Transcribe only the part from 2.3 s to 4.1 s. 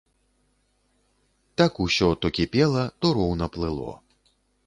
кіпела, то роўна плыло.